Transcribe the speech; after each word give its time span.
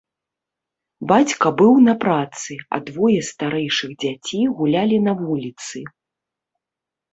Бацька 1.11 1.51
быў 1.59 1.73
на 1.87 1.93
працы, 2.05 2.57
а 2.77 2.81
двое 2.89 3.19
старэйшых 3.29 3.89
дзяцей 4.07 4.43
гулялі 4.57 4.97
на 5.11 5.17
вуліцы. 5.23 5.87